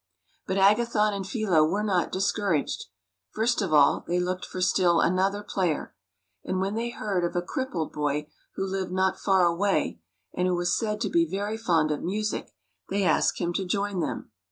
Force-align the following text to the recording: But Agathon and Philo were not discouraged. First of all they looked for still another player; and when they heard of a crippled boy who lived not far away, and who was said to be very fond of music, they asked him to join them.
But 0.47 0.57
Agathon 0.57 1.13
and 1.13 1.27
Philo 1.27 1.63
were 1.63 1.83
not 1.83 2.11
discouraged. 2.11 2.85
First 3.29 3.61
of 3.61 3.71
all 3.71 4.03
they 4.07 4.19
looked 4.19 4.45
for 4.47 4.59
still 4.59 4.99
another 4.99 5.43
player; 5.43 5.93
and 6.43 6.59
when 6.59 6.73
they 6.73 6.89
heard 6.89 7.23
of 7.23 7.35
a 7.35 7.41
crippled 7.43 7.93
boy 7.93 8.27
who 8.55 8.65
lived 8.65 8.91
not 8.91 9.19
far 9.19 9.45
away, 9.45 10.01
and 10.33 10.47
who 10.47 10.55
was 10.55 10.75
said 10.75 11.01
to 11.01 11.09
be 11.11 11.29
very 11.29 11.55
fond 11.55 11.91
of 11.91 12.01
music, 12.01 12.49
they 12.89 13.03
asked 13.03 13.37
him 13.39 13.53
to 13.53 13.63
join 13.63 13.99
them. 13.99 14.31